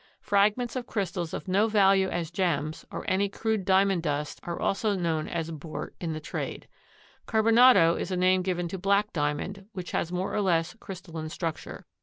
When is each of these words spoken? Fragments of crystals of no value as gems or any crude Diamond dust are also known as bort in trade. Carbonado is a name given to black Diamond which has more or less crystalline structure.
Fragments 0.23 0.75
of 0.75 0.87
crystals 0.87 1.31
of 1.31 1.47
no 1.47 1.67
value 1.67 2.09
as 2.09 2.31
gems 2.31 2.87
or 2.89 3.05
any 3.07 3.29
crude 3.29 3.63
Diamond 3.63 4.01
dust 4.01 4.39
are 4.41 4.59
also 4.59 4.95
known 4.95 5.27
as 5.27 5.51
bort 5.51 5.93
in 6.01 6.19
trade. 6.21 6.67
Carbonado 7.27 7.95
is 7.99 8.09
a 8.09 8.17
name 8.17 8.41
given 8.41 8.67
to 8.67 8.79
black 8.79 9.13
Diamond 9.13 9.67
which 9.73 9.91
has 9.91 10.11
more 10.11 10.33
or 10.33 10.41
less 10.41 10.75
crystalline 10.79 11.29
structure. 11.29 11.85